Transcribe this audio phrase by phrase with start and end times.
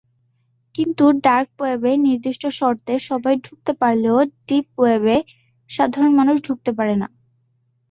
[0.75, 5.17] কিন্তু ডার্ক ওয়েবে নির্দিষ্ট শর্তে সবাই ঢুকতে পারলেও, "ডিপ ওয়েব"-এ
[5.69, 7.07] সাধারণ মানুষ ঢুকতে পারে না।